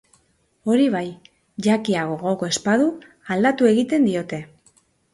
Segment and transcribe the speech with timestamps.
[0.71, 1.03] Hori bai,
[1.69, 2.91] jakia gogoko ez badu,
[3.37, 4.45] aldatu egiten diote.